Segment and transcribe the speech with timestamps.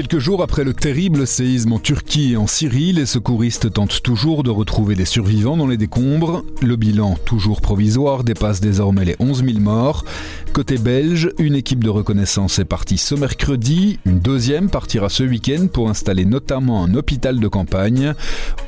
[0.00, 4.42] Quelques jours après le terrible séisme en Turquie et en Syrie, les secouristes tentent toujours
[4.42, 6.42] de retrouver des survivants dans les décombres.
[6.62, 10.06] Le bilan, toujours provisoire, dépasse désormais les 11 000 morts.
[10.54, 15.66] Côté belge, une équipe de reconnaissance est partie ce mercredi, une deuxième partira ce week-end
[15.70, 18.14] pour installer notamment un hôpital de campagne.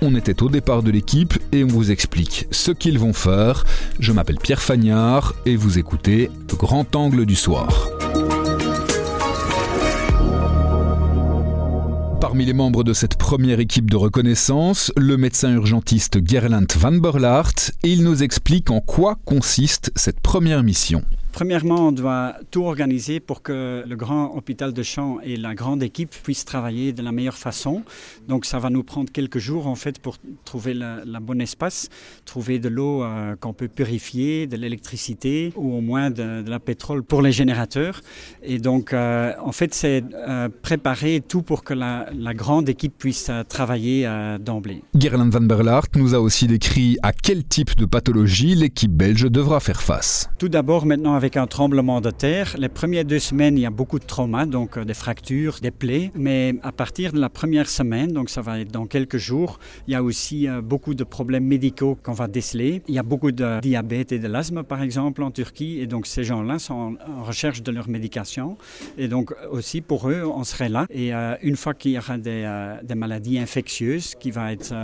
[0.02, 3.64] On était au départ de l'équipe et on vous explique ce qu'ils vont faire.
[4.01, 7.88] Je m'appelle Pierre Fagnard et vous écoutez Grand Angle du Soir.
[12.32, 17.52] Parmi les membres de cette première équipe de reconnaissance, le médecin urgentiste Gerland van Berlaert,
[17.82, 21.04] et il nous explique en quoi consiste cette première mission.
[21.32, 25.82] Premièrement, on doit tout organiser pour que le grand hôpital de Champs et la grande
[25.82, 27.82] équipe puissent travailler de la meilleure façon.
[28.28, 31.88] Donc ça va nous prendre quelques jours en fait pour trouver le bon espace,
[32.26, 37.02] trouver de l'eau euh, qu'on peut purifier, de l'électricité ou au moins de, la pétrole
[37.02, 38.02] pour les générateurs.
[38.42, 43.30] Et donc euh, en fait c'est euh, préparer tout pour que la, grande équipe puisse
[43.48, 44.09] travailler
[44.40, 44.82] d'emblée.
[44.98, 49.60] Gerland van Berlaert nous a aussi décrit à quel type de pathologie l'équipe belge devra
[49.60, 50.30] faire face.
[50.38, 52.56] Tout d'abord maintenant avec un tremblement de terre.
[52.59, 55.70] Les premières deux semaines, il y a beaucoup de traumas, donc euh, des fractures, des
[55.70, 56.10] plaies.
[56.16, 59.92] Mais à partir de la première semaine, donc ça va être dans quelques jours, il
[59.92, 62.82] y a aussi euh, beaucoup de problèmes médicaux qu'on va déceler.
[62.88, 65.78] Il y a beaucoup de diabète et de l'asthme, par exemple, en Turquie.
[65.78, 68.56] Et donc ces gens-là sont en recherche de leur médication.
[68.98, 70.86] Et donc aussi pour eux, on serait là.
[70.91, 74.75] Et euh, une fois qu'il y aura des, maladies infectieuses, qui va être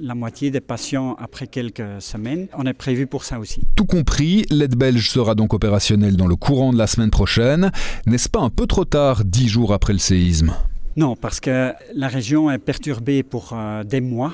[0.00, 3.60] la moitié des patients après quelques semaines, on est prévu pour ça aussi.
[3.76, 5.73] Tout compris, l'aide belge sera donc opérationnelle
[6.16, 7.70] dans le courant de la semaine prochaine.
[8.06, 10.54] N'est-ce pas un peu trop tard, dix jours après le séisme?
[10.96, 14.32] Non, parce que la région est perturbée pour euh, des mois.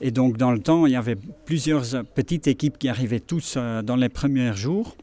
[0.00, 3.82] Et donc, dans le temps, il y avait plusieurs petites équipes qui arrivaient tous euh,
[3.82, 4.96] dans les premiers jours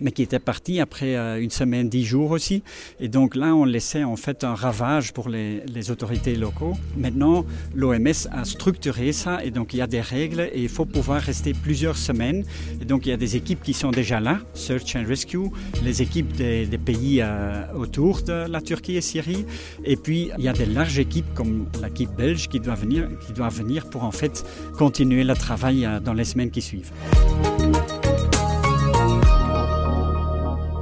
[0.00, 2.62] mais qui était parti après euh, une semaine, dix jours aussi.
[3.00, 6.74] Et donc là, on laissait en fait un ravage pour les, autorités locaux.
[6.96, 10.84] Maintenant, l'OMS a structuré ça et donc il y a des règles et il faut
[10.84, 12.44] pouvoir rester plusieurs semaines.
[12.80, 15.50] Et donc il y a des équipes qui sont déjà là, Search and Rescue,
[15.84, 19.46] les équipes des, pays euh, autour de la Turquie et Syrie.
[19.84, 23.32] Et puis il y a des larges équipes comme l'équipe belge qui doit venir, qui
[23.32, 24.44] doit venir pour en fait
[24.76, 26.92] continuer le travail euh, dans les semaines qui suivent.